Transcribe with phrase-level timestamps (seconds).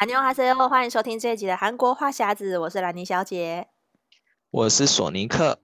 [0.00, 3.68] 哈妞哈塞哟，欢迎收听这一集的韩国话匣子，我是兰妮小姐，
[4.50, 5.60] 我是索尼克。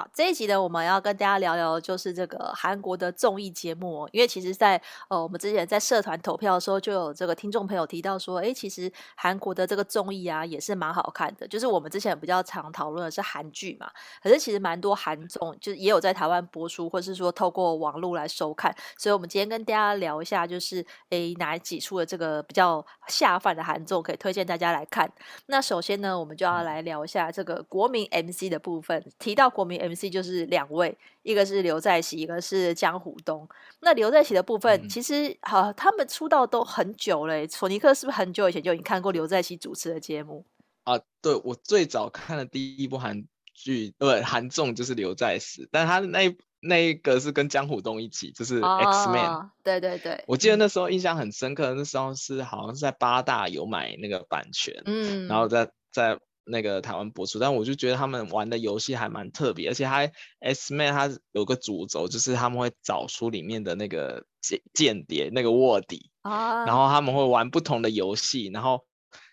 [0.00, 4.08] 好，这一集呢，我们要跟大家聊聊，就是这个韩国的综艺节目哦。
[4.12, 11.46] 因为其实在，在呃，我们之前在社团投票的时候，就有这个听众朋友提到说，哎，其实韩国的这个综艺啊，也是蛮好看的。
[11.46, 13.90] 就是我们之前比较常讨论的是韩剧嘛，
[14.22, 18.74] 可是其实蛮多韩综，就是也有在台湾播出，或是说透过网络来收看。
[18.96, 25.12] 所以，我们今天跟大家聊一下，就是哎，哪几出的这个比较下饭的韩综可以推荐大家来看。
[25.44, 29.04] 那首先呢，我们就要来聊一下这个国民 MC 的部分。
[29.18, 29.89] 提到国民 MC。
[29.90, 33.48] MC 就是两位，一个是刘在熙，一个是江虎东。
[33.80, 37.46] 那刘在熙的部分，嗯、其实好，他们出道都很久了。
[37.48, 40.44] 索尼克是不是很久以前就已经看过刘在熙主持的节目
[40.84, 40.98] 啊？
[41.20, 49.50] 对，我最早看的第一部韩剧，呃，韩综就是刘在熙，但他那那一个是跟江虎东一起，就是 X Man、哦。
[49.62, 56.18] 对对对，我记得那时候印象很深刻，那时候是好像是在八大有买那个版权，嗯，然后在在。
[56.44, 68.84] 那个台湾播出，但我就觉得他们玩的游戏还蛮特别，而且还 X Man 它有个主轴，就是他们会找出里面的那个间间谍那个卧底啊，然后他们会玩不同的游戏，然后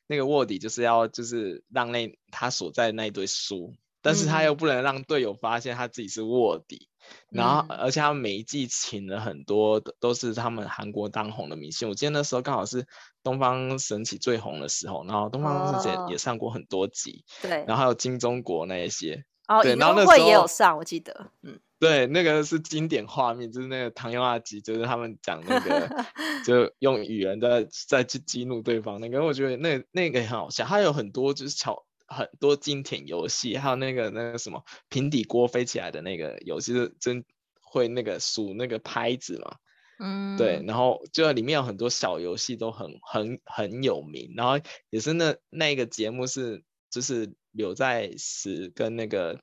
[0.07, 6.87] 那个卧底就是要就是让那他所在的那一堆输，但是他又不能让队友发现他自己是卧底。
[7.31, 11.89] 嗯 然后，而且他们每一季请了很多，都是他们韩国当红的明星。
[11.89, 12.85] 我记得那时候刚好是
[13.23, 17.23] 东方神起最红的时候，然后东方神起也上过很多集。
[17.41, 19.25] 对、哦，然后还有金钟国那一些。
[19.47, 21.31] 哦，对，然后那时候也有上，我记得。
[21.43, 26.05] 嗯， 对，那个是经典画面，就是那个唐优阿吉，就是他们讲那个，
[26.45, 28.99] 就用语言在在去激怒对方。
[28.99, 31.86] 那个我觉得那那个也很好笑，他有很多就是巧。
[32.07, 37.25] 很多经典游戏，还有那个那个什么平底锅飞起来的那个游戏，是真
[37.61, 39.57] 会那个数那个拍子嘛？
[39.99, 49.41] 嗯，对，然后就里面有很多小游戏都很很很有名，然后也是那那个节目是就是刘在石跟那个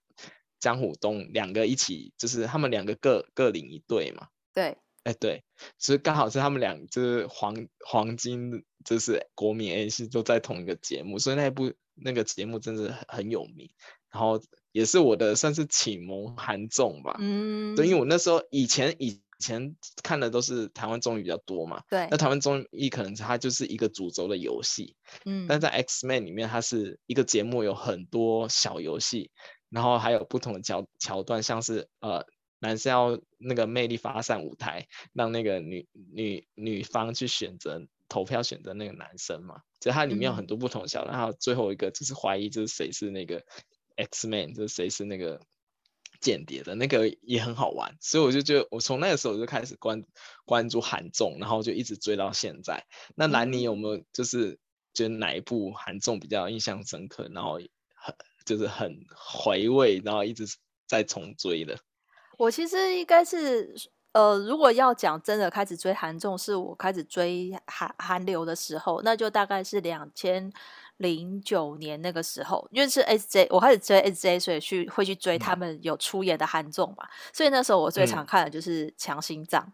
[0.58, 4.28] 江虎东两个一起，就是他们两个各各领一队嘛。
[4.54, 5.44] 对，哎对，
[5.76, 11.72] 所以刚好是他们俩就是黄黄金，就是国民 A 系都在同一个节目，所以那一部。
[11.94, 13.70] 那个节目真的很很有名，
[14.10, 14.40] 然后
[14.72, 17.16] 也是我的算是启蒙韩综吧。
[17.20, 21.82] 嗯，对，因为我那时候以前以前看的都是台湾综艺比较多嘛。
[21.88, 22.08] 对。
[22.10, 24.96] 那台湾综艺可能它就是一个主轴的游戏。
[25.24, 25.46] 嗯。
[25.48, 29.30] 但在 X Man 里面，它是一个节目，有很多小游戏，
[29.70, 32.26] 然后还有不同的桥桥段，像是呃
[32.58, 37.86] 男生要那个魅力发散舞台，让那个女女女方去选择。
[38.08, 43.44] 投票选择那个男生嘛，就它里面有很多不同的小，然后最后一个就是怀疑就是谁是那个
[43.96, 45.40] X Man，就是谁是那个
[46.20, 50.04] 间谍的那个也很好玩，所以我就觉得我从那个时候就开始关
[50.44, 52.84] 关注韩综，然后就一直追到现在。
[53.16, 54.58] 那兰妮有没有就是
[54.92, 57.54] 觉得哪一部韩综比较印象深刻，然后
[57.94, 60.46] 很就是很回味，然后一直
[60.86, 61.78] 在重追的？
[62.38, 63.74] 我其实应该是。
[64.14, 70.52] 呃，如果要讲真的开始追韩综，是我开始追韩韩流的时候，那就大概是两千
[70.98, 79.60] 零九年那个时候，因为是 SJ，我开始追 SJ，所以去会去追他们有出演的韩综嘛，所以那时候我最常看的就是《强心脏》。
[79.66, 79.72] 嗯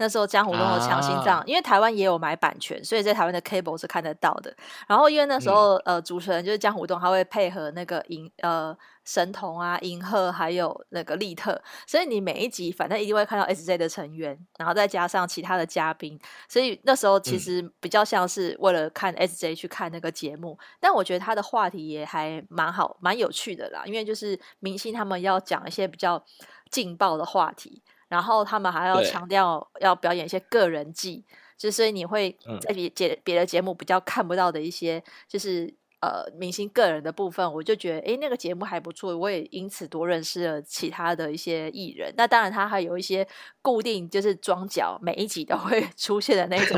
[0.00, 4.50] 那时候江湖东的强心脏，啊、因为台湾也有买版权，所以在台湾的 cable 是看得到的。
[4.88, 8.74] 然后因为那时候、嗯、呃主持人就是江湖东，他会配合那个银呃
[9.04, 16.18] 神童啊银赫还有那个利特，所以你每一集反正一定会看到 SJ 的成员，然后再加上其他的嘉宾，
[16.48, 20.56] 所以那时候其实比较像是为了看 SJ 去看那个节目。
[20.58, 26.24] 嗯、但我觉得他的话题也还蛮好蛮有趣的啦，因为就是明星他们要讲一些比较
[26.70, 27.82] 劲爆的话题。
[28.10, 31.24] 然后他们还要强调要表演一些个人技，
[31.56, 42.12] 就所以你会在别节别的节目比较看不到的一些，就是呃明星个人的部分，我就觉得诶那个节目还不错，我也因此多认识了其他的一些艺人。
[42.16, 43.24] 那当然他还有一些
[43.62, 46.76] 固定就是装脚，每一集都会出现的那种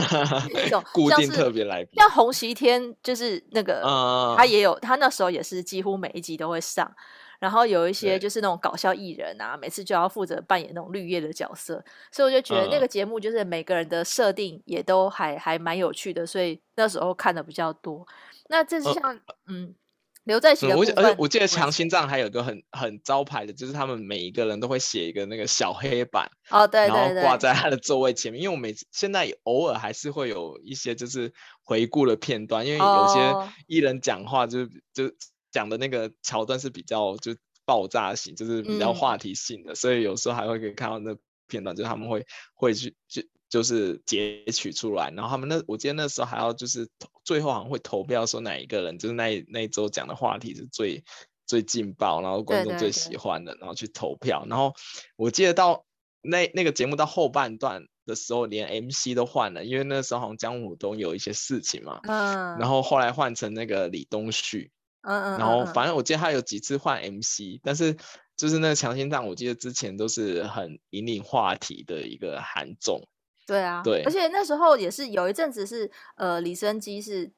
[0.53, 4.37] 那种 固定特别来宾，像洪锡天就是那个、uh...
[4.37, 6.94] 他也有，他那时候也是几乎每一集都会上。
[7.42, 18.06] 然后有一些就是那种搞笑艺人啊，每次就要负责扮演那种绿叶的角色，所以我就觉得那个节目就是每个人的设定也都还还蛮有趣的，所以那时候看的比较多。
[18.48, 19.74] 那这是像、呃、嗯
[20.22, 28.40] 留在锡的部分，而且我记得强心脏还有一个很很招牌的，就是他们每一个人都会写一个那个小黑板哦，对对对，然后挂在他的座位前面。
[28.40, 31.32] 因为我每次现在偶尔还是会有一些就是
[31.64, 35.10] 回顾的片段，因为有些艺人讲话就就。
[35.52, 41.16] 讲的那个桥段是比较就爆炸型，就是比较话题性的，嗯，所以有时候还会可以看到那
[41.46, 46.88] 片段，就是他们会会去就就是截取出来，然后他们那我记得那时候还要就是
[47.22, 51.04] 最后好像会投票说哪一个人就是那一那一周讲的话题是最
[51.46, 54.44] 最劲爆，然后观众最喜欢的，然后去投票。
[54.49, 54.75] 然后
[55.16, 55.84] 我记得到
[56.22, 62.00] 那那个节目到后半段的时候，连 MC 都换了，因为那时候好像江虎东有一些事情嘛。
[62.04, 62.58] 嗯。
[62.58, 64.72] 然后后来换成那个李东旭。
[65.02, 65.38] 嗯嗯。
[65.38, 67.96] 然后反正我记得他有几次换 MC，但是
[68.37, 73.00] 就是那个强心脏，我记得之前都是很引领话题的一个韩综。
[73.46, 73.82] 对啊。
[73.84, 74.02] 对。
[74.04, 77.31] 而且那时候也是有一阵子是呃李生基是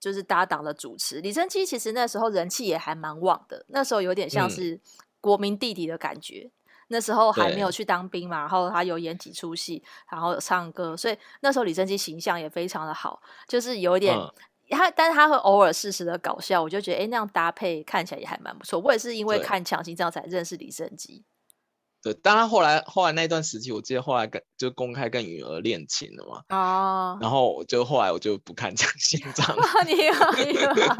[0.00, 4.80] 就是搭档的主持，李生基其实那时候人气也还蛮旺的，那时候有点像是
[5.20, 6.44] 国民弟弟的感觉。
[6.44, 6.52] 嗯
[6.90, 14.32] 那时候还没有去当兵嘛，然后他有演几出戏，然后有唱歌，所以那时候李昇基形象也非常的好，就是有一点、嗯、
[14.76, 18.78] 他，但是他会偶尔适时的搞笑，我就觉得哎，那样搭配看起来也还蛮不错。
[18.78, 21.24] 我也是因为看强行》这样才认识李胜基。
[22.00, 26.56] 对，当然后来后来那段时期，我记得后来跟就公开跟允儿恋情了嘛。
[26.56, 27.18] 哦。
[27.20, 29.62] 然后就后来我就不看强心脏了。
[29.84, 30.96] 你好，你好。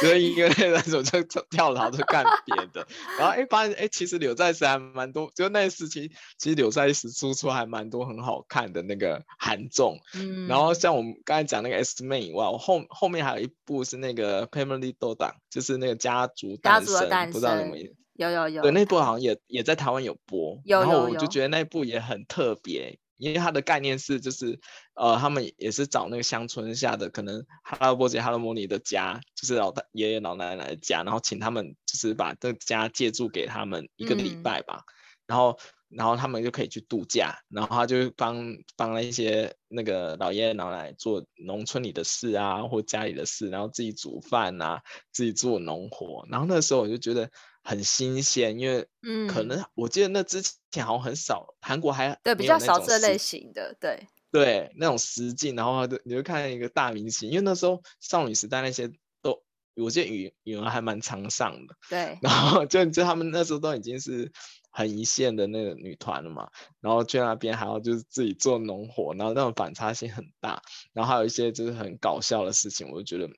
[0.00, 2.86] 所以因为那时候就跳槽就干别的，
[3.18, 9.98] 然后哎发现哎其实刘在石还蛮多，就那时期其实刘在石输出还蛮多很好看的那个韩综。
[10.14, 10.46] 嗯。
[10.46, 17.94] 然后像我们刚才讲那个 S Man 以外，我后后面还有一部是那个 Family Doda，就是那个家族诞生，不知道你们。
[18.18, 24.58] 有有有，对，那部好像也也在台湾有播，然后我就觉得那部也很特别，因为它的概念是就是
[24.94, 34.92] 呃，他们也是找那个乡村下的可能哈喽波杰、哈喽莫尼的家，就是老大爷爷老奶奶的家，然后请他们就是把这个家借住给他们一个礼拜吧，嗯、
[35.28, 35.56] 然后
[35.88, 38.44] 然后他们就可以去度假，然后他就帮
[38.76, 44.82] 帮了一些那个老爷爷老奶奶做农村里的事啊，或家里的事，然后自己煮饭啊，
[45.12, 47.30] 自己做农活，然后那时候我就觉得。
[47.68, 59.42] 很新鲜，因为嗯，可能我记得那之前好像很少，韩国还对比较少这类型的，对对那种实境，然后你就看一个大明星，因为那时候少女时代那些都，
[59.76, 64.32] 我记得语语文还蛮常上的，对， 然后就就他们那时候都已经是
[64.70, 66.50] 很一线的那个女团了嘛，
[66.80, 70.62] 然后去那边还要就是自己做农活，然后那种反差性很大，
[70.94, 73.30] 然后还有一些就是很搞笑的事情，我就觉得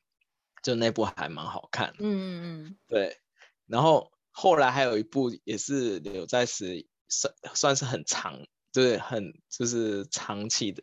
[0.62, 3.18] 就那部还蛮好看的，嗯嗯嗯，对，
[3.66, 4.12] 然后。
[4.30, 10.82] 后来还有一部也是有在是算算是很长，就是，很就是长期的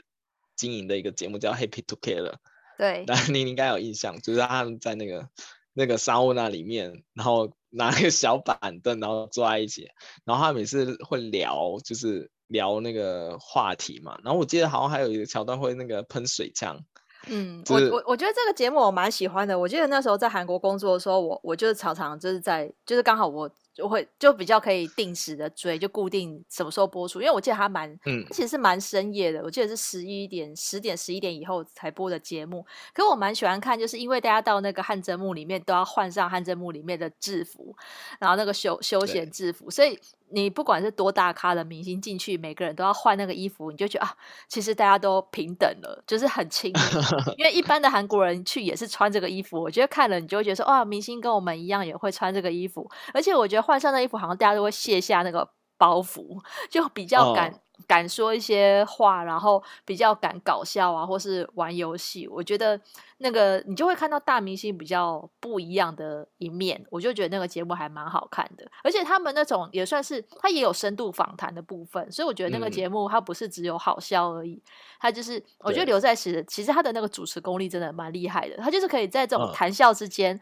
[0.56, 2.36] 经营的一个节目叫 Happy Together。
[2.78, 5.30] 对，那你应该有印象，就是他们在那个
[5.74, 9.90] 那个商务那里面，然后拿一个小板凳，然后坐在一起，
[10.26, 14.20] 然后他每次会聊，就是聊那个话题嘛。
[14.24, 16.86] 然后我记得好像还有一个桥段会那个喷水枪。
[17.30, 19.58] 嗯，我我我觉得这个节目我蛮喜欢的。
[19.58, 23.50] 我记得那时候在韩国工作的时候，我我就是常常就是在就是刚好我。
[23.78, 27.22] 就会就比较可以定时的追，就固定什么时候播出。
[27.22, 29.40] 因为我记得它蛮，嗯，其实是蛮深夜的。
[29.44, 32.66] 我记得是十一点、十点、十一点以后才播的节目。
[32.92, 37.76] 可是我蛮喜欢看，就是因为大家到那个汗蒸幕里面都要换上汗蒸幕里面的制服，
[38.18, 40.00] 然后那个休休闲制服，所以。
[40.30, 44.14] 你不管是多大咖的明星进去，每个人都要换那个衣服，你就觉得啊，
[44.48, 46.82] 其实大家都平等了，就是很亲民。
[47.38, 57.62] 因为一般的韩国人去也是穿这个衣服，我觉得看了你就会觉得说，哇，明星跟我们一样也会穿这个衣服，而且我觉得换上那衣服，好像大家都会卸下那个包袱，就比较敢。
[57.78, 57.88] Oh.
[57.88, 62.80] 敢说一些话，然后比较敢搞笑啊，或是玩游戏，我觉得
[63.20, 66.84] 那个你就会看到大明星比较不一样的一面。
[66.90, 74.62] 我就觉得那个节目还蛮好看的，而且他们那种也算是他也有深度访谈的部分，所以我觉得那个节目它不是只有好笑而已，
[75.00, 80.38] 他就是我觉得刘在石其实他的那个主持功力真的蛮厉害的，他就是可以在这种谈笑之间，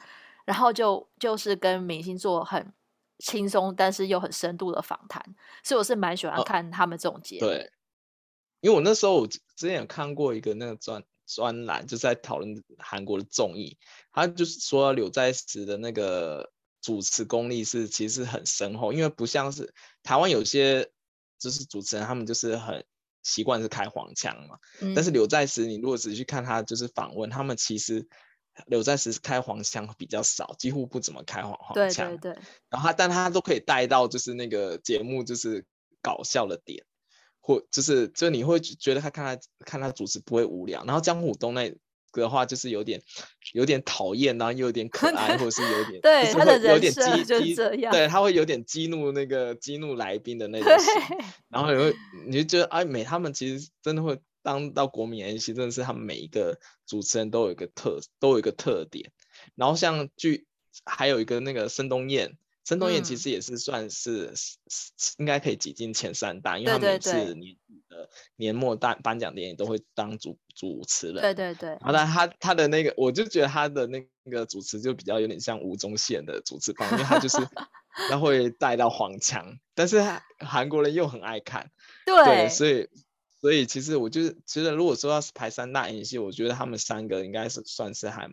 [0.46, 2.74] 然后就就是跟明星做很。
[3.20, 5.24] 轻松，但是又很深度的访谈，
[5.64, 7.48] 所以我是蛮喜欢看他们这种节目。
[7.48, 7.72] 对，
[8.62, 13.78] 因为我那时候我之前有看过一个那个专专栏，就是在讨论韩国的综艺，
[14.12, 20.92] 他就是说柳在石的那个主持功力是其实很深厚，因为不像是台湾有些
[21.40, 22.86] 就是主持人，他们就是很
[23.24, 28.08] 习惯是开黄腔嘛，嗯、但是刘在石，你如果仔细去看他就是访问，他们其实。
[28.68, 32.18] 刘在石开黄腔比较少，几乎不怎么开黄黄腔。
[32.18, 32.44] 对对对。
[32.70, 35.66] 然后他，但他都可以带到就是那个节目就是
[36.02, 36.84] 搞笑的点，
[37.42, 40.86] 或就是就你会觉得他看他看他主持不会无聊。
[40.86, 41.70] 然后江虎东那
[42.12, 43.02] 个的话就是有点
[43.54, 50.72] 有点讨厌，然后又有点可爱，或者是有点 对他的有点激激，对他会有点激怒那个激怒来宾的那种。
[51.50, 51.94] 然后你会
[52.28, 54.20] 你就觉得哎，美他们其实真的会。
[54.46, 59.12] 当到国民 MC，真的是他们每一个主持人都有一个特，都有一个特点。
[59.56, 60.46] 然后像剧
[60.86, 64.36] 还有一个那个申东燕，申东烨其实也是算是、嗯、
[65.18, 71.22] 应该可以挤进前三大，因为他每次年底的年末大颁奖典礼都会当主主持人。
[71.22, 71.70] 对对对。
[71.82, 77.38] 然后他他的那个，我就觉得他的那个主持就比较有点像吴宗宪的主持方，因为他就是
[78.12, 80.04] 他会带到黄腔，但是
[80.38, 81.72] 韩国人又很爱看。
[82.06, 82.24] 对。
[82.26, 82.88] 对，所以
[83.46, 88.32] 所以其实我就是觉得，如果说要是排三大演戏，我觉得他们三个应该是算是韩。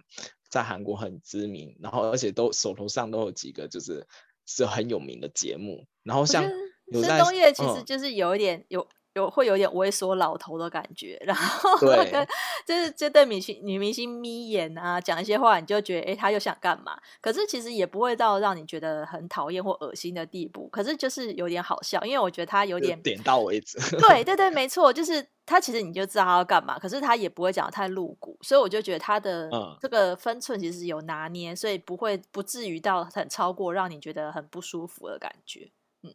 [0.48, 4.06] 在韩国很知名，然后而且都手头上都有几个就是
[4.46, 12.26] 是很有名的节目，然后像申东烨其实就是有一点、嗯、有有会有点猥琐老头的感觉，然后跟，
[12.66, 16.98] 就是就对明星女明星眯眼啊，讲一些话，你就觉得哎，他又想干嘛？
[17.20, 23.78] 可是其实也不会到让你觉得很讨厌或恶心的地步，可是就是有点好笑，因为我觉得他有点点到为止。
[23.98, 25.26] 对 对对，没错，就是。
[25.44, 29.50] 他其实你就知道他要干嘛，可是他也不会讲得太露骨，所以我就觉得他的
[29.80, 35.72] 这个分寸其实有拿捏，嗯、所以不会不至于到很超过让你觉得很不舒服的感觉。
[36.02, 36.14] 嗯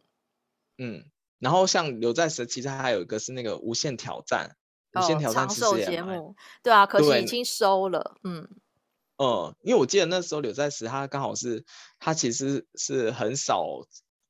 [0.78, 1.04] 嗯，
[1.38, 4.56] 然后像刘在石，其实还有一个是那个无限挑战，
[4.94, 8.16] 无限挑战长寿节目，对啊，可是已经收了。
[8.24, 8.48] 嗯
[9.18, 11.64] 嗯，因为我记得那时候刘在石他刚好是
[11.98, 13.64] 他其实是很少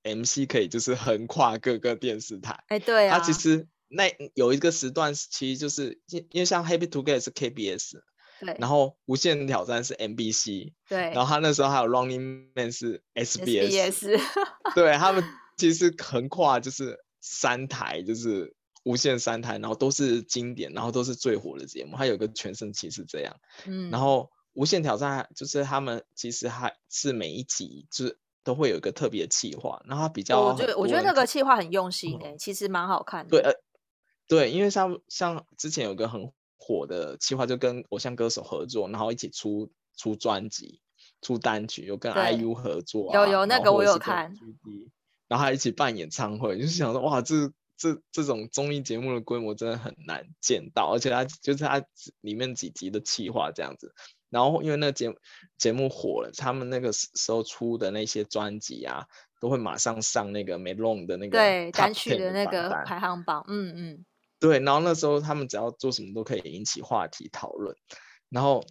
[0.03, 2.65] MC 可以就是横跨各个电视台。
[2.69, 3.67] 哎，对啊，他其实。
[3.91, 7.93] 那有一个时段，其实就是因因为像 Happy Together 是 KBS，
[8.39, 14.21] 对，然后无限挑战是 MBC，对，然后他那时候还有 Running Man 是 SBS，, SBS
[14.77, 15.25] 对他们
[15.59, 21.97] 其实横跨就是三台，就是无限三台，然后都是经典，然后都是最火的节目。
[21.97, 23.37] 还有一个全盛期是这样，
[23.67, 33.53] 嗯，然后无限挑战就是他们其实还是每一集就是都会有一个特别的企划，然后他比较，我觉得我觉得那个企划很用心诶、欸嗯，其实蛮好看的，对，呃。
[34.29, 40.83] 对，因为像像之前有个很火的企划，就跟偶像歌手合作，然后一起出出专辑、
[41.23, 44.35] 出单曲，有跟 IU 合作、啊，有有那个我有看，
[45.29, 51.85] 然后还一起办演唱会，就是想说哇，这这这种综艺节目的规模真的很难见到，而且他就是他
[52.21, 53.95] 里面几集的企划这样子，
[54.31, 55.15] 然后因为那个节
[55.57, 59.07] 节目火了，他们那个时候出的那些专辑啊，
[59.41, 64.05] 都会马上上那个 Melon 的那个对单曲的那个排行榜，嗯嗯。
[64.41, 67.77] 对，然后那时候他们只要做什么都可以引起话题讨论，
[68.29, 68.65] 然后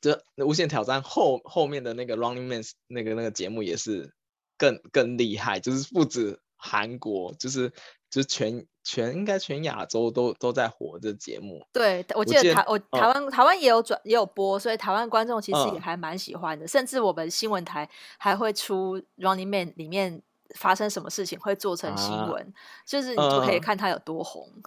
[0.00, 4.12] 这无限挑战后后面的那个 Running Man 那个那个节目也是
[4.58, 7.70] 更更厉害，就是不止韩国，就是
[8.10, 11.66] 就是全全应该全亚洲都都在火这节目。
[11.72, 17.88] 对，我记得台我，我台湾、嗯、台湾也有转也有播，所以台湾观众其实也还蛮喜欢的，嗯、甚至我们新闻台
[18.18, 20.22] 还会出 Running Man 里面。
[20.54, 22.52] 发生什么事情会做成新闻，啊，
[22.86, 24.50] 就是你就可以看他有多红。
[24.56, 24.62] 嗯、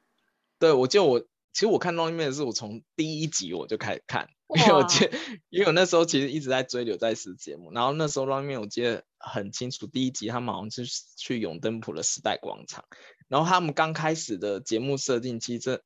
[0.58, 5.18] 对，我记得我其实我看《Running Man》是我从第一集我就开始看， 因为我记得，
[5.50, 10.84] 因为我那时候其实一直在追刘在石节目，然后那时候《Running Man》我记得很清楚，第一集他们好像是
[11.16, 12.84] 去永登浦的时代广场，
[13.26, 15.82] 然后他们刚开始的节目设定，其实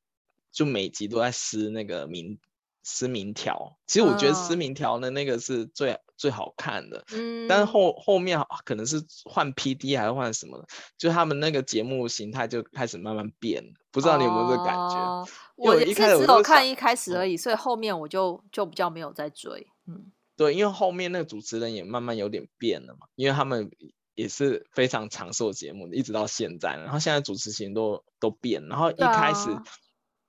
[0.51, 2.39] 就每集都在撕那个名
[2.83, 5.93] 撕名条，其实我觉得撕名条的那个是最。
[5.93, 14.97] 哦最好看的，嗯，但是后后面可能是换 PD 还是换什么的，就他们那个节目形态就开始慢慢变，不知道你有没有这个感觉？
[14.97, 23.71] 哦、我也是只有看一开始而已，所以后面我就就比较没有在追，嗯，对，因为后面那个主持人也慢慢有点变了嘛，因为他们
[24.13, 29.49] 也是非常长寿节目，一直到现在，然后现在主持型都都变，然后一开始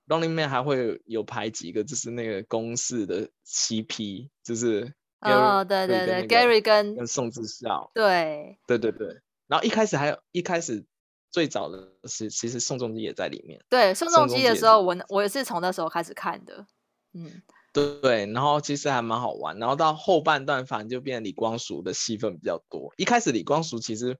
[0.07, 4.93] Running Man 还会有排几个，就是那个公式的 CP，就是。
[5.25, 9.07] 哦，对对对，Gary 跟跟宋智孝，对对对对，
[9.47, 10.83] 然后一开始还有一开始
[11.31, 13.63] 最早的是，其实宋仲基也在里面。
[13.69, 16.67] 对，宋仲基的时候，我我也是从那时候开始看的。
[17.13, 17.41] 嗯，
[17.71, 22.93] 对对，然后其实还蛮好玩，然后到后半段反正就变成李光洙的戏份比较多。
[22.97, 24.17] 一开始李光洙其实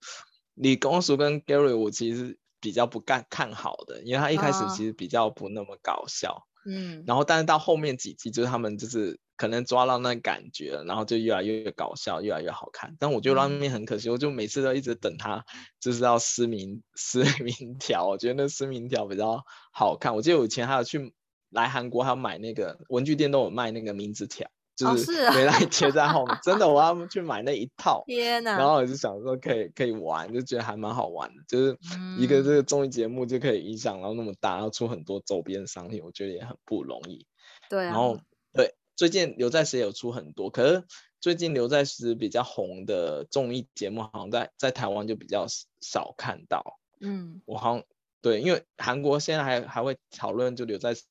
[0.53, 6.47] 李光洙跟 Gary 我其实比较不看看好的，因为他一开始其实比较不那么搞笑。
[6.65, 9.19] 嗯，然后但是到后面几集就是他们就是。
[9.35, 12.95] 可能抓到那感觉，然后就越来越搞笑，越来越好看。
[12.99, 15.43] 但我觉得 Running Man 很可惜，我就每次都一直等他，
[15.81, 18.07] 就是要撕名撕 名条。
[18.07, 19.43] 我觉得那撕名条比较
[19.73, 20.15] 好看。
[20.15, 21.13] 我记得我以前还有去
[21.49, 26.33] 来韩国，还有买那个文具店都有卖那个名字条，就是回来贴在后面。
[26.33, 28.03] 哦啊、真的，我要 去买那一套。
[28.07, 28.57] 天哪！
[28.57, 31.43] 然后我就想说可以可以玩，就觉得还蛮好玩的。
[31.47, 31.77] 就是
[32.17, 37.25] 一个这个综艺节目就可以影响到那么大，然后出很多周边商品，我觉得也很不容易。
[37.69, 38.19] 对、啊，然后
[38.53, 38.75] 对。
[38.95, 40.83] 最近刘在石也有出很多，可是
[41.19, 45.47] 最近刘在石比较红的综艺节目，好像在在台湾就比较
[45.81, 46.79] 少看到。
[47.01, 47.83] 嗯，我好像
[48.21, 51.03] 对，因为韩国现在还还会讨论，就刘在石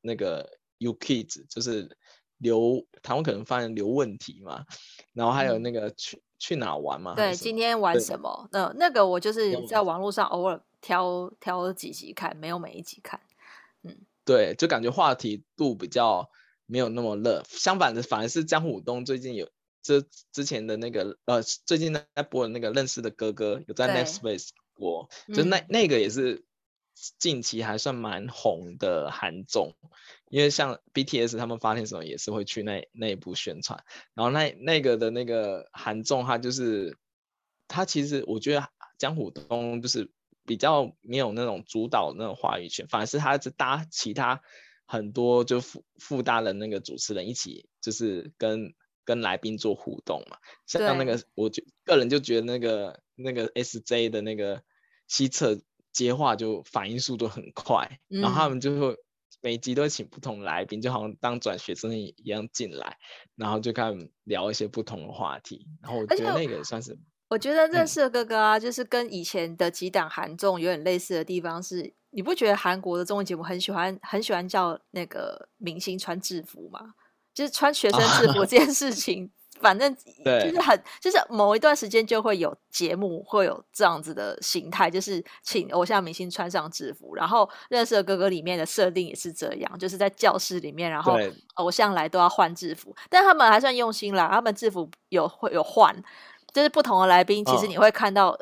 [0.00, 1.96] 那个 U Kids，就是
[2.40, 4.64] 刘台湾可能发现留问题嘛，
[5.12, 7.14] 然后还有那个去去哪玩嘛？
[7.14, 8.48] 对，今天玩什么？
[8.50, 13.20] 那那个我就是在网络上偶尔挑挑几集看，没有每一集看。
[13.82, 16.30] 嗯，对，就感觉话题度比较
[16.66, 17.44] 没有那么热。
[17.46, 19.48] 相反的，反而是江湖东最近有
[19.82, 26.44] 这之前的那个呃，最近在播的那个认识的哥哥有在 Netflix 播，就那、嗯、那个也是。
[27.18, 29.74] 近期还算蛮红的韩综，
[30.30, 33.84] 因为像 BTS 他们发片的时候也是会去那那一部宣传，
[34.14, 36.96] 然后那那个的那个韩综，他就是
[37.68, 40.10] 他其实我觉得江虎东就是
[40.46, 44.40] 比较没有那种主导那种话语权，反而是他是搭其他
[44.86, 48.72] 很多就附附搭的那个主持人一起，就是跟
[49.04, 54.62] 跟来宾做互动嘛，像那个我就个人就觉得那个那个 SJ 的那个
[55.06, 55.60] 西侧。
[55.92, 58.96] 接话就反应速度很快，嗯、然后他们就会
[59.40, 62.98] 每集都会请不同的来宾，就好像当转学生一样进来，
[63.36, 65.66] 然后就看聊一些不同的话题。
[65.82, 76.94] 然后我觉得那个也算是，我觉得认识的哥哥啊，嗯、就是跟以前的几档韩综有点类似的地方是，你不觉得韩国的综艺节目很喜欢很喜欢叫那个明星穿制服吗？
[77.32, 79.30] 就是穿学生制服这件事情。
[79.60, 91.16] 反正就是很，就是某一段时间就会有节目会有这样子的形态，就是请偶像明星穿上制服，然后认识的哥哥里面的设定也是这样，就是在教室里面，然后
[91.54, 95.94] 偶像来都要换制服，但他们还算用心啦，他们制服有会有换，
[96.52, 98.38] 就是不同的来宾，其实你会看到。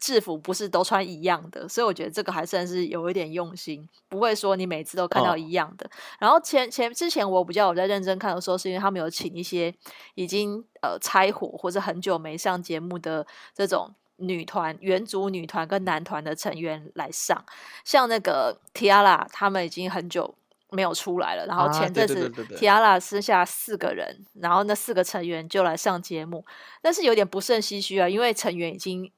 [0.00, 5.86] 制服不是都穿一样的，所以我觉得这个还算是有一点用心，不会说你每次都看到一样的。
[5.86, 9.72] 哦、然后前前之前我比较有在认真看的时候，是因为他们有请一些
[10.14, 17.44] 已经呃拆伙或者很久没上节目的这种女团、原组女团跟男团的成员来上，
[17.84, 20.34] 像那个 T-ara 他们已经很久
[20.70, 21.46] 没有出来了。
[21.46, 26.44] 然后前阵子 T-ara 剩下四个人，然后那四个成员就来上节目，
[26.80, 29.12] 但是有点不胜唏嘘啊，因为成员已经。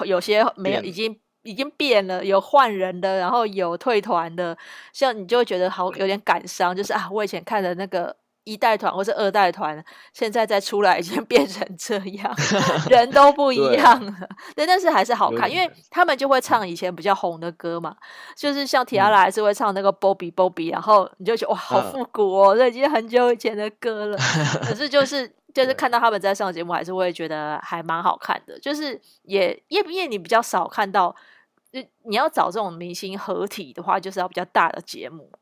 [0.00, 4.56] 有有些没有，已经已经变了，有换人的，然后有退团的，
[4.92, 8.14] 像你就会觉得好有点感伤，就是啊，我以前看的那个
[8.46, 9.84] 一代团或是二代团，
[10.14, 12.34] 现在再出来 已经变成这样，
[12.88, 14.14] 人都不一样了。
[14.56, 17.94] 对，但是还是好看，因为他们就会唱以前比较红的歌嘛，
[18.34, 24.16] 就是像 T-ara 还是会唱那个 Bobby Bobby，然后你就觉得哇，好复古哦，这已经很久以前的歌了，
[24.62, 25.30] 可是 就是。
[25.56, 28.60] 就是看到他们在上节目，还是会觉得还蛮好看的。
[28.60, 31.16] 就是也因为你比较少看到，
[31.72, 35.32] 就你要找这种明星合体的话，就是要比较大的节目。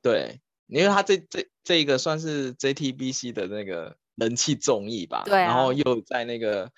[0.00, 6.70] 对，因为他这这这一个算是 JTBC 的那个人气综艺吧，对啊，然后又在那个。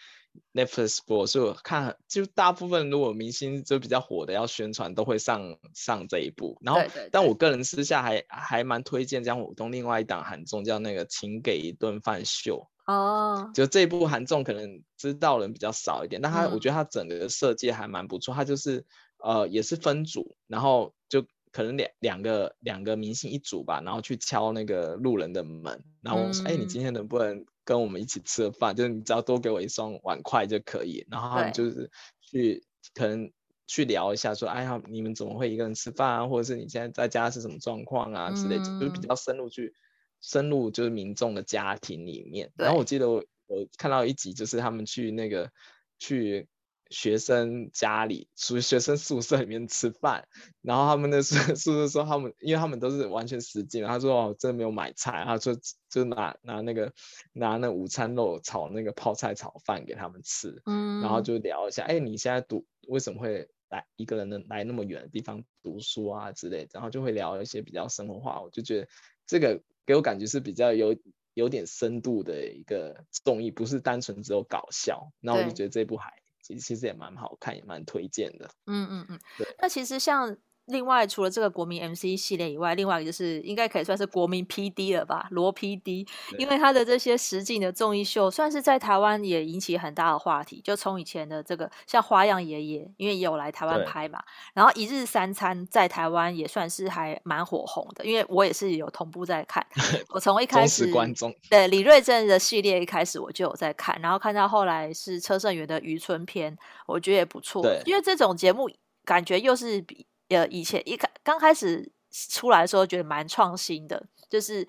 [0.53, 6.57] Netflix 播，所以我看就大部分如果明星就比较火的要宣传，都会上上这一部。
[6.61, 13.51] 然后，但我个人私下还还蛮推荐江虎东另外一档韩综叫那个《请给一顿饭秀》哦。
[13.53, 18.33] 就这一部韩综可能知道人比较少一点，但他我觉得他整个设计还蛮不错。
[18.33, 18.87] 他就是
[19.18, 21.27] 呃也是分组，然后就
[21.59, 27.44] 可能两两个两个明星一组吧，然后去敲那个路人的门，然后我说哎、嗯欸、你今天能不能？
[27.64, 31.05] 跟我们一起吃个饭，就是你只要多给我一双碗筷就可以。
[31.11, 31.90] 然后他们就是
[32.23, 33.31] 去可能
[33.66, 36.27] 去聊一下，说，哎呀，你们怎么会一个人吃饭啊？
[36.27, 39.75] 或者是你现在在家是什么状况啊之类的，就是比较深入去
[40.23, 42.51] 深入就是民众的家庭里面。
[42.57, 45.51] 然后我记得我我看到一集，就是他们去那个
[45.99, 46.49] 去。
[46.90, 50.27] 学生家里，属于学生宿舍里面吃饭，
[50.62, 55.55] 然后他们的宿 宿舍说他们，因为他们都是完全实境，他说哦，真的没有买菜，他说
[55.90, 56.92] 就拿拿那个
[57.33, 68.88] 拿那午餐肉炒那个泡菜炒饭给他们吃，嗯，然后就聊一下，哎，你现在读为什么会来一个人能来那么远的地方读书啊之类的，然后就会聊一些比较生活化，我就觉得
[69.27, 70.96] 这个给我感觉是比较有
[71.35, 76.11] 有点深度的一个综艺，不是单纯只有搞笑，那我就觉得这部还。
[76.57, 78.49] 其实也蛮好看，也蛮推荐的。
[78.67, 79.19] 嗯嗯嗯，
[79.61, 80.37] 那其实像。
[80.69, 86.07] 另外，除了这个国民 MC 系列以外，另外一个就是应该可以算是国民 PD 了吧，罗 PD，
[86.39, 90.61] 因为他的这些实境的综艺秀，算是在台湾也引起很大的话题。
[90.63, 99.67] 就从以前的这个像花样爷爷，因为也有来台湾拍嘛，然后一日三餐在台湾也算是还蛮火红的，因为我也是有同步在看。
[100.11, 106.55] 我从一开始观众对李瑞镇的系列一开始我就有在看，然后看到后来是车胜元的渔村篇，
[106.87, 107.63] 我觉得也不错。
[107.63, 108.69] 对，因为这种节目
[109.07, 110.07] 感觉又是比。
[110.29, 111.91] 呃，以前一开刚开始
[112.31, 114.67] 出来的时候，觉得蛮创新的，就是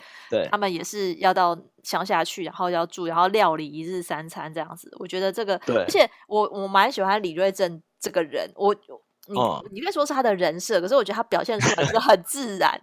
[0.52, 4.90] 他们也是要到乡下去，然后要住，然后料理一日三餐这样子。
[5.00, 8.76] 我觉得这个，对，而且我我蛮喜欢李瑞镇这个人，我
[9.28, 12.82] 你、哦、你可以说是他的人设，可是我觉得他表现出来是很自然，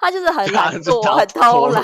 [0.00, 1.82] 他就是很 懒惰、很偷懒、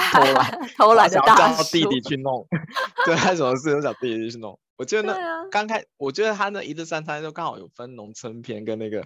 [0.76, 1.64] 偷懒的大叔。
[1.72, 2.46] 弟弟去弄，
[3.04, 4.58] 对，他什么事都找弟弟去弄。
[4.76, 9.04] 我觉得那刚开，我觉得他那一日三餐就刚好有分农村篇跟那个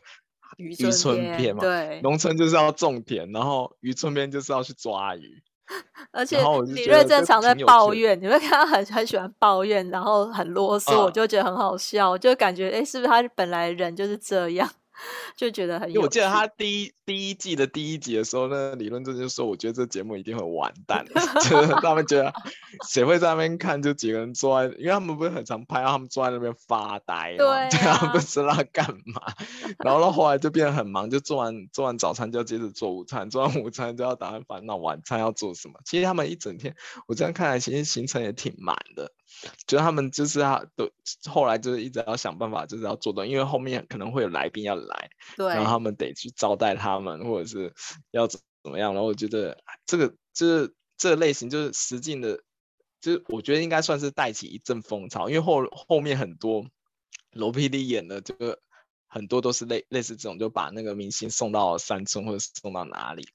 [0.56, 1.60] 渔村片嘛。
[1.60, 5.42] 对，农村就是要种田，然后渔村片就是要去抓鱼。
[6.12, 14.66] 而且李瑞正常在抱怨，你会看他很很喜欢抱怨，然后很啰嗦，我就觉得很好笑，我就感觉哎，是不是他本来人就是这样？
[15.36, 21.04] 就觉得很有，因为我记得他第一第一季的第一集的时候，那理论这就说，我觉得这节目一定会完蛋，
[21.48, 22.32] 就是他们觉得
[22.88, 29.22] 谁会在那边看，就几个人坐在，因为他们不是很常拍，他们坐在那边发呆，对、啊，他们不知道干嘛，
[29.78, 35.80] 然后到后来就变得很忙，就做完做完早餐就要接着做午餐，做完午餐就要打算烦恼晚餐要做什么。
[35.84, 36.74] 其实他们一整天，
[37.06, 39.12] 我这样看来，其实行程也挺满的。
[39.66, 40.90] 就他们就是他都
[41.26, 47.72] 后来就是一直要想办法，就是要做到，因为后面可能会有来宾要来，对，然后他们得去招待他们，或者是
[48.10, 48.92] 要怎么样。
[48.94, 52.42] 然后我觉得这个就是这个类型就是实境的，
[53.00, 56.66] 就是我觉得应该算是带起一阵风潮，因为后后面很多
[57.32, 58.60] 罗 PD 演的这个
[59.06, 63.28] 很多都是类类似这种，就把那个明星送到山村或者送到哪里。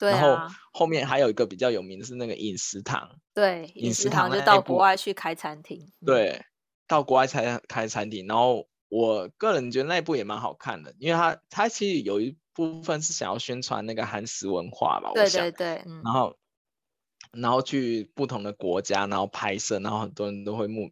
[0.00, 6.42] 对啊，然后后面还有一个比较有名的是那个饮食堂，对，饮食堂就到国外去开餐厅，对，
[6.88, 8.26] 到国外才开餐厅。
[8.26, 16.36] 然后我个人觉得那一部也蛮好看的，因为他他其实有一部分是想要宣传那个韩食文化吧，对对对，嗯，然后
[17.32, 20.90] 然后去不同的国家，然后拍摄，然后很多人都会目，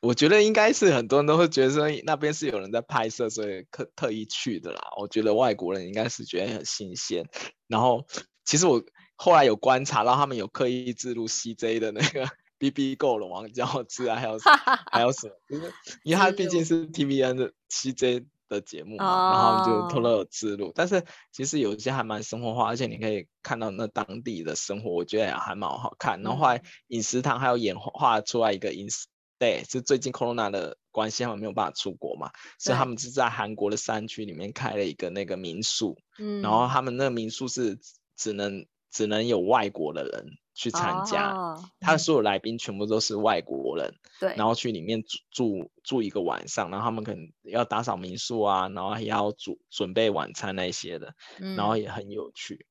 [0.00, 4.80] 我觉得应该是很多人都会觉得说那边是有人在拍摄，所以特特意去的啦。
[4.98, 7.22] 我觉得外国人应该是觉得很新鲜，
[7.68, 8.06] 然后。
[8.50, 8.82] 其实我
[9.14, 12.26] 后来有观察到，他们有刻意植入 CJ 的那个
[12.58, 14.36] BB Go 龙王教室啊，还有
[14.90, 15.34] 还有什么？
[15.48, 20.72] 就是 因为他毕竟是 TVN 的 CJ 的节目嘛，然后就偷偷有置入。
[20.74, 26.20] 但是其实有一些还蛮生活化，而且你可以看到那当地的生活，我觉得也还蛮好看。
[26.22, 29.06] 然后后来饮食堂还有演化出来一个饮食，
[29.38, 37.78] 对，是最近 Corona 的关系，他们没有办法出国嘛，所以他们是在韩国的山区里面开了一个那个民宿，嗯，然后他们那个民宿是。
[38.20, 52.66] 只能只能有外国的人去参加，哦、他所有来宾全部都是外国人，对，然后去里面住住住一个晚上，然后他们可能要打扫民宿啊，然后也要煮准备晚餐那些的，嗯、然后也很有趣，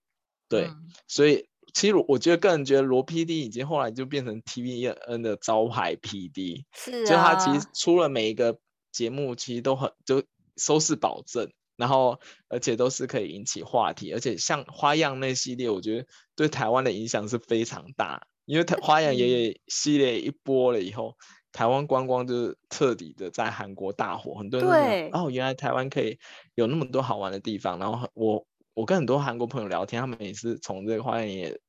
[0.47, 0.75] 对，嗯、
[1.07, 8.59] 所以其实我觉得个人觉得罗 PD 已经后来就变成 TVN 的招牌 PD，是、啊，就他其实出了每一个
[8.91, 10.23] 节目，其实都很就
[10.57, 11.51] 收视保证。
[11.79, 18.27] 然后，而且都是可以引起话题，而且像花样那系列，我觉得对台湾的影响是非常大。
[18.43, 21.15] 因为台花样爷爷系列一播了以后，
[21.51, 26.19] 台湾观光就是彻底的在韩国大火，很多人对哦，原来台湾可以
[26.55, 27.79] 有那么多好玩的地方。
[27.79, 31.59] 然后我我跟很多韩国朋友聊天，他们也是从这个花样爷爷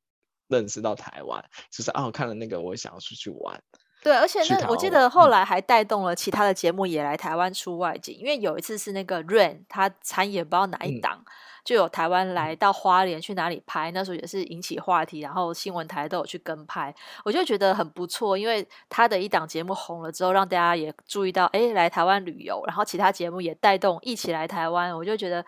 [0.49, 3.62] 认识到台湾，就是哦，看了那个，我想要出去玩。
[4.03, 11.25] 对，而且那我记得后来还带动了其他的节目也来台湾出外景，嗯、因为有一次是那个 Rain 他参演不知道哪一档，嗯、
[11.65, 25.45] 就有台湾来到花莲去哪里拍，那时候也是引起话题，然后新闻台都有去跟拍，我就觉得很不错，因为他的一档节目红了之后，让大家也注意到，哎，来台湾旅游，然后其他节目也带动一起来台湾，我就觉得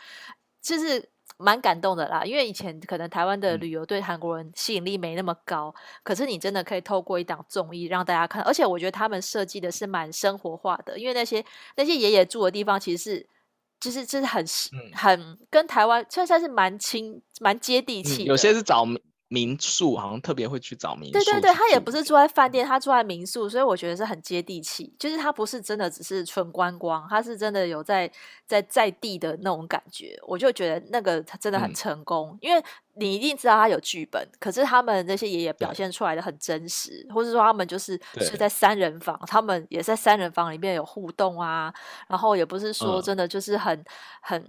[0.60, 1.11] 就是。
[1.42, 11.44] 蛮感动的啦，因为以前可能台湾的旅游对韩国人吸引力没那么高，嗯、可是你真的可以透过一档综艺让大家看，而且我觉得他们设计的是蛮生活化的，因为那些
[11.76, 13.26] 那些爷爷住的地方其实是
[13.80, 18.62] 就是就是很、嗯、很跟台湾算算是蛮亲蛮接地气、嗯，有些是。
[18.62, 18.86] 找。
[19.32, 24.94] 民宿好像特别会去找民宿，对对对，他也不是住在饭店，他住在民宿，所以我觉得是很接地气。
[24.98, 28.10] 就是他不是真的只是纯观光，他是真的有在
[28.46, 30.14] 在在地的那种感觉。
[30.26, 32.62] 我就觉得那个他真的很成功，嗯、因为
[32.96, 41.72] 你一定知道他有剧本，可是他们那些爷爷表现出来的很真实，或者说他们就是是在三人房，他们也在三人房里面有互动啊，
[42.06, 43.84] 然后也不是说真的就是很、嗯、
[44.20, 44.46] 很。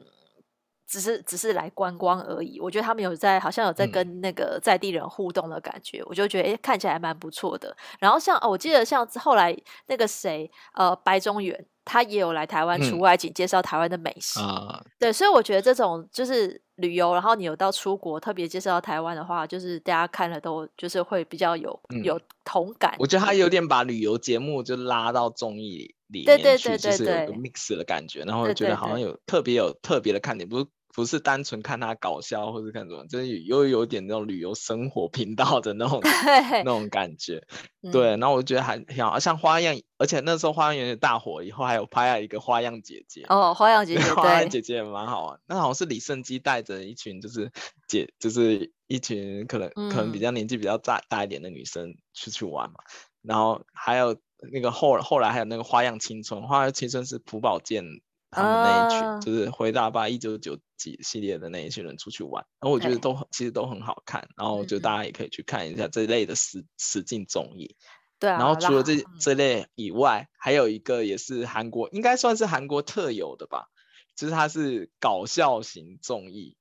[0.87, 7.75] 只是只是来观光而已，我觉得他们有在，好像有在跟那个在地人互动的感觉，嗯、我就觉得诶，看起来还蛮不错的。
[7.99, 9.55] 然后像哦，我记得像后来
[9.87, 14.39] 那个谁，呃，白中原，他也有来台湾出外景，嗯、介绍台湾的美食。
[14.39, 22.95] 啊、对，所以我觉得这种就是旅游，然后你有到出国特别介绍到台湾的话，就是大家看了都就是会比较有、嗯、有同感。
[22.99, 30.65] 我觉得他有点把旅游节目就拉到综艺里面去，就是有一个 mix 的感觉，然后觉得好像有特别有特别的看点，不是。
[30.95, 35.99] 不是单纯看他搞笑或者看什么，就是又有点那种旅游生活频道的那种
[36.63, 37.43] 那种感觉，
[37.91, 38.09] 对。
[38.09, 45.39] 然后我觉得还挺好，像花样，而且那时候花样有点大火，以后还有拍了一个花样姐姐哦，花样姐 姐，花样姐姐也蛮好玩。
[45.47, 47.51] 那好像是李胜基带着一群就是
[47.87, 52.75] 姐，就是一群可能可能比较年纪比较大大一点的女生出去玩嘛。
[53.23, 54.15] 然后还有
[54.51, 57.83] 那个后后来还有那个花样青春，花样青春是朴宝剑
[58.29, 67.75] 他们那一群，啊、就是回答吧一九九几系列的那一群人出去玩，然后我觉得都很其实都很好看，然后就大家也可以去看一下这一类的实实境综艺。
[68.19, 73.67] 对啊，然后除了这这类以外，还有一个也是韩国，应该算是韩国特有的吧，
[74.15, 76.55] 就是它是搞笑型综艺。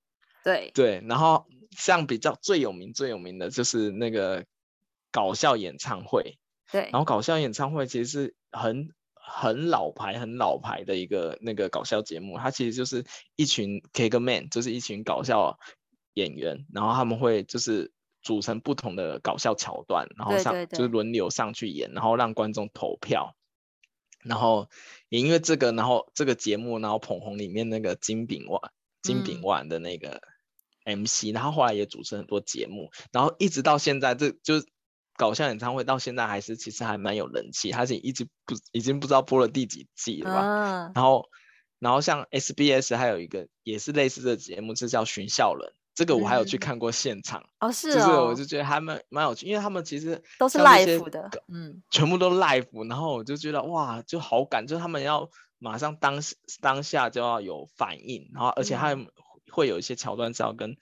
[0.44, 0.72] 对。
[0.74, 4.44] 对，然后像比较最有名最有名的就是那个
[5.12, 6.36] 搞笑演唱会，
[6.72, 13.04] 对，然后搞笑演唱会其实是很很老牌很老牌的一个那个搞笑节目，它其实就是
[13.36, 15.58] 一群 Kagman，就是一群搞笑
[16.14, 23.36] 演员，然后他们会就是组成不同的搞笑桥段，然后上就是轮流上去演，然后让观众投票，
[24.24, 24.68] 然后
[25.08, 30.08] 也因为这个，然后这个节目，然后捧红里面那个金炳万金炳万的那个。
[30.08, 30.20] 嗯
[30.84, 34.54] MC，然后后来也主持很多节目，然后一直到现在，这就
[35.22, 40.40] 搞笑演唱会到现在还是其实还蛮有人气，他是一直不已经不知道播了第几季了吧？
[40.40, 41.28] 啊、然后，
[41.78, 55.30] 然后像 SBS 还有一个也是类似的节目，是叫《寻笑人》，这个我还有去看过现场，嗯、哦是哦，就是我就觉得还蛮蛮有趣，因为他们其实都是 live 的，嗯，全部都 live，然后我就觉得哇，就好感，就是他们要
[55.60, 56.20] 马上当
[56.60, 58.98] 当下就要有反应，然后而且还
[59.52, 60.76] 会有一些桥段是要跟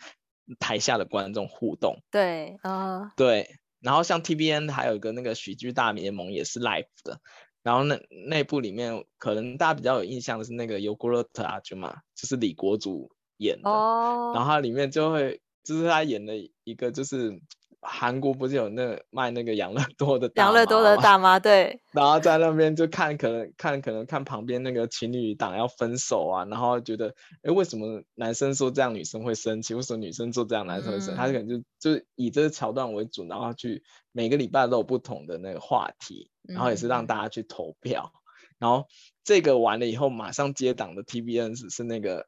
[0.59, 3.60] 台下的观众互动，对啊，uh、对。
[3.81, 7.21] 然后像 TBN 还有一个那个喜剧大联盟也是 live 的，
[7.63, 14.37] 然后那那部里面可能大家比较有印象的是那个尤古勒特阿舅嘛，就是李国祖演的，oh.
[14.37, 17.41] 然后他里面就会就是他演的一个就是。
[17.83, 29.73] 韩国不是有那个卖那个养乐多的大妈，养乐多的大妈，对， 然后在那边就看，可能看可能看旁边那个情侣档要分手啊，然后觉得，哎，为什么男生说这样女生会生气？
[29.75, 31.15] 为什么女生做这样男生会生气？
[31.15, 38.21] 嗯、他可能就就以这个桥段为主，然后去每个礼拜都有不同的那个话题，然后也是让大家去投票，嗯、
[38.59, 38.87] 然后
[39.25, 42.27] 这个完了以后马上接档的 TBN 是是那个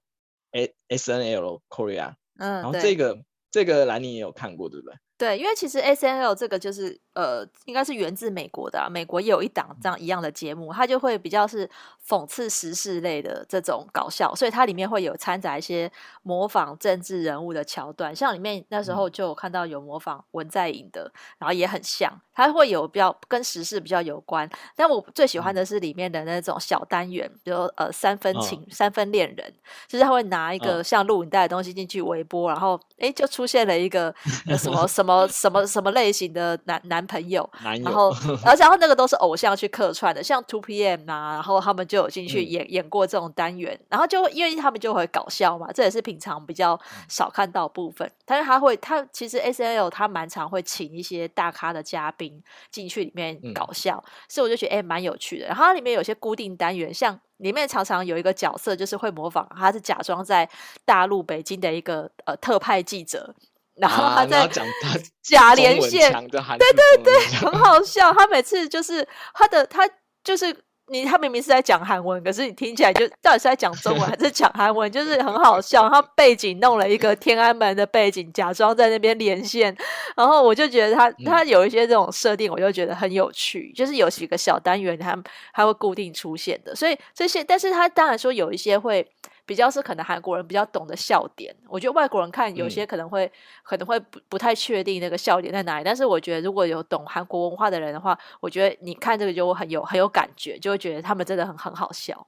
[0.51, 4.97] S S N L Korea，嗯，然后这个这个兰妮也有看过对不对？
[5.23, 11.69] 对，因为其实 SNL 这个就是呃，应该是源自美国的啊，美国也有一档这样一样的节目，它就会比较是
[12.07, 15.91] 讽刺时事类的这种搞笑，所以它里面会有掺杂一些
[16.23, 24.49] 模仿政治人物的桥段，像里面那时候就有看到有模仿文在寅的，然后也很像，它会有比较跟时事比较有关。
[24.77, 29.53] 但我最喜欢的是里面的那种小单元，比如呃三分情、哦、三分恋人，
[29.89, 34.15] 就是他会拿一个像录影带的东西进去微波，然后哎就出现了一个
[34.59, 34.87] 什么。
[34.93, 38.11] 什么什么什么类型的男男朋友，男友然后
[38.45, 48.11] 而且然后那个都是偶像去客串的，像 Two PM 啊，然后他们就有进去演、嗯、演过这种单元，然后就因为他们就会搞笑嘛，这也是平常比较少看到部分。
[48.25, 55.47] 但是他会，他其实 SNL 他蛮常会请一些大咖的嘉宾进去里面搞笑，嗯、所以我就觉得哎蛮有趣的。
[55.47, 60.49] 然后它里面有些固定单元，像里面常常有一个角色就是会模仿，他是假装在
[60.85, 63.35] 大陆北京的一个呃特派记者。
[63.77, 66.41] 然后他在讲他 假连线，对
[66.73, 68.13] 对对，很好笑。
[68.13, 69.89] 他每次就是他的他
[70.23, 70.55] 就是
[70.89, 75.89] 你，他明明是在讲韩文，可是你听起来就到底是在讲中文还是讲韩文，就是很好笑。
[75.89, 79.75] 他背景弄了一个天安门的背景，假装在那边连线。
[80.17, 83.73] 然后我就觉得他他有一些这种设定，我就觉得很有趣。
[83.75, 85.17] 就是有几个小单元，他
[85.55, 86.75] 他会固定出现的。
[86.75, 89.09] 所以这些，但是他当然说有一些会。
[89.45, 93.33] 比较是可能韩国人比较懂的笑点，我觉得外国人看有些可能会、嗯、
[93.65, 102.27] 可能会不不太确定那个笑点在哪里，但是我觉得如果有懂韩国文化的人的话，我觉得你看这个就很有很有感觉，就会觉得他们真的很很好笑。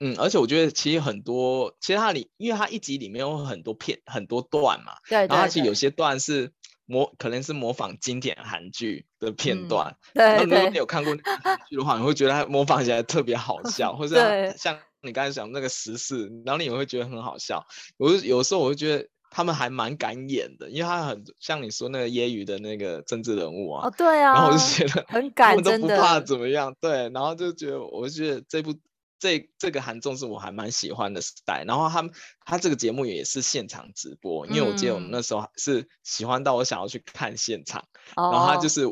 [0.00, 6.52] 嗯，而且我觉得其实很多，其实它里因为它一集里面有很多片很多段嘛，对，对，对，然后其实有些段是
[6.84, 14.78] 模可能是模仿经典韩剧的片段，嗯、对，对，那如果你有看过韩剧的话，你会觉得它模仿起来特别好 笑，或者像。
[15.04, 17.64] 你刚才讲那个时事，然后你也会觉得很好笑。
[17.96, 23.86] 我就有时候我就觉得他们还蛮敢演的，因为他很像你说那个揶揄的那个政治人物啊。
[23.86, 24.32] 哦，对啊。
[24.32, 26.74] 然后我就觉得很敢，他们都不怕怎么样。
[26.80, 28.74] 对，然后就觉得，我就觉得这部
[29.18, 31.64] 这这个韩综是我还蛮喜欢的 style。
[31.66, 32.12] 然后他们
[32.44, 37.84] 他这个节目也是现场直播，因为我记得我们那时候是喜欢到我想要去看现场。
[38.16, 38.86] 嗯、然后他就是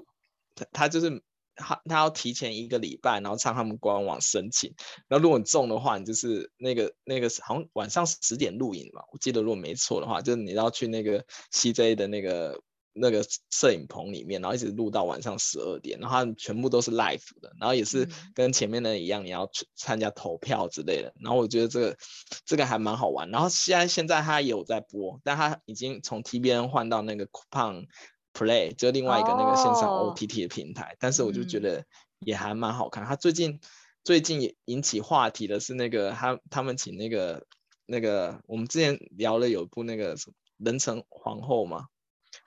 [0.55, 1.23] 他他就是。
[1.55, 4.75] 他他要提前一个礼拜，然后上他们官网申请。
[5.09, 12.61] 然后如果你中的话，你就是那个那个好像晚上十点录影嘛，我记得如果没错的话，就是你要去那个 CJ 的那个
[12.95, 21.13] 那个摄影棚里面，然后一直录到晚上十二点，然后全部都是 live 的，然后也是跟前面的一样，你要去参加投票之类的。
[21.21, 21.97] 然后我觉得这个
[22.45, 23.31] 这个还蛮好玩。
[23.31, 27.87] 然后现在现在他也有在播，但他已经从 TBN 换到那个 Coupang
[28.35, 31.85] Play，就另外一个那个线上 OTT 的平台，哦、但是我就觉得
[32.21, 33.05] 也还蛮好看。
[33.05, 33.61] 他、嗯、最近
[34.03, 37.47] 最近也引起话题的是那个他他们请那个
[37.85, 41.87] 那个我们之前聊了有一部那个什么人城皇后吗？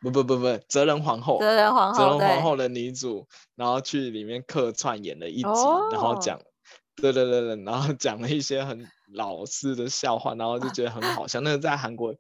[0.02, 6.40] 不不不不，哲仁皇后，哲仁皇后，哲仁皇后的女主，然后去里面客串演了一集，哦、然后讲，
[6.96, 12.16] 对对对对，然后讲了一些很老式的笑话，然后就觉得很好笑，那个在韩国。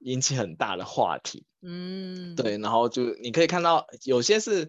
[0.00, 4.68] 引起很大的话题，嗯，对，然后就你可以看到有些是，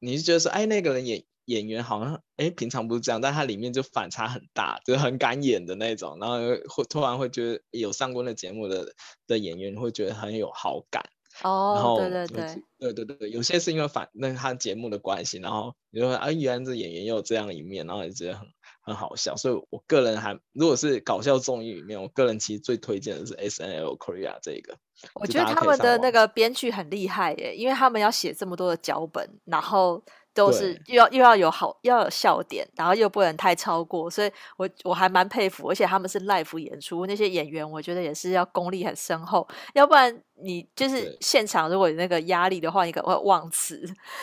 [0.00, 8.92] 你是觉得说，哎，那个人演演员好像，哎，平常不是这样，但他里面就反差很大，就是很敢演的那种，然后会突然会觉得有上过那节目的
[9.28, 11.08] 的演员会觉得很有好感，
[11.44, 18.48] 哦，然后对对对，对对对，有些是因为反那他节目的关系，然后你说，啊，原来这演员也有这样一面，然后也觉得很。
[18.88, 24.76] 很好笑，所以我个人还如果是搞笑综艺里面，我个人其实最推荐的是 SNL Korea 这个。
[25.14, 30.02] 我觉得他们的那个编剧很厉害耶，因为他们要写这么多的脚本，然后
[30.38, 35.68] 都是又要又要有好要有笑点，然后又不能太超过，所以我我还蛮佩服。
[35.68, 43.82] 而且他们是 live 演出，那些演员我觉得也是要功力很深厚，要不然你就是现场如果有那个压力的话，你可能会忘词。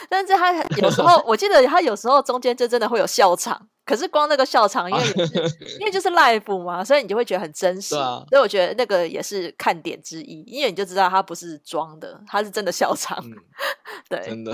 [0.09, 3.67] 但是他有时候 我记得他有时候中间就真的会有笑场。
[3.85, 5.07] 可是光那个笑场，因为也
[5.47, 7.95] 是 因为就是 live 嘛，所以你就会觉得很真实。
[7.95, 13.15] 啊、所以我觉得那个也是看点之一，因为你就知道他不是装的，他是真的笑场。
[13.23, 13.35] 嗯、
[14.09, 14.51] 对，真的。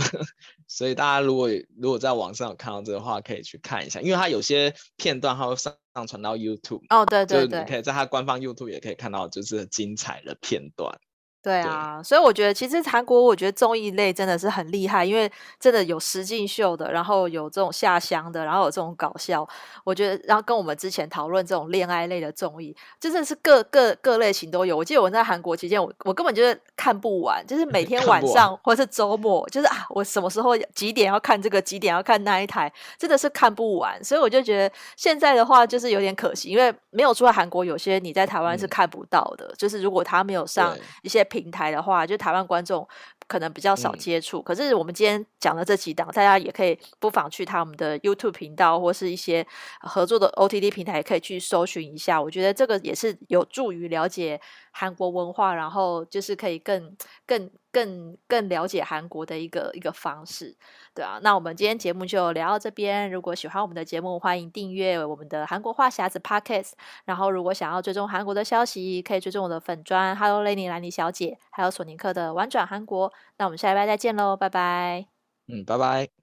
[0.74, 6.82] 所以大家如果如果在网上有看到这个话，可以去看一下，因为它有些片段它会上上传到 YouTube。
[6.88, 10.98] 哦，对对对，你可以在它官方 YouTube 也可以看到，就是精彩的片段。
[11.44, 19.48] 对啊，对，所以我觉得其实韩国，我觉得综艺类真的是很厉害，因为真的有实境秀的，然后有这种下乡的，然后有这种搞笑。
[19.84, 24.78] 我觉得，然后跟我们之前讨论这种恋爱类的综艺，真的是各各各类型都有。
[24.78, 34.00] 我记得我在韩国期间，我我根本就是看不完，就是每天晚上或者是周末，就是啊，我什么时候几点要看这个，几点要看那一台，真的是看不完。
[34.04, 39.48] 所以我就觉得现在的话就是有点可惜，因为没有出来韩国，有些你在台湾是看不到的。
[39.48, 41.26] 嗯、就是如果他没有上一些。
[41.32, 42.86] 平台的话，就台湾观众
[43.28, 44.40] 可能比较少接触。
[44.40, 49.46] 嗯、可是我们今天讲的这几档，大家也可以不妨去他们的 YouTube 频道或是一些
[49.80, 52.22] 合作的 OTT 平台，也可以去搜寻一下。
[52.22, 54.40] 我觉得这个也是有助于了解
[54.72, 60.56] 韩国文化，然后就是可以更更更更了解韩国的一个一个方式，
[60.94, 61.20] 对啊。
[61.22, 63.12] 那我们今天节目就聊到这边。
[63.12, 66.72] 如果喜欢我们的节目，欢迎订阅我们的韩国话匣子 Podcast。
[67.06, 73.12] 然后如果想要追踪韩国的消息，可以追踪我的粉专 Hello Lenny 兰妮小姐，还有索尼克的玩转韩国。
[73.38, 75.08] 那我们下礼拜再见喽，拜拜。
[75.48, 76.21] 嗯，拜拜。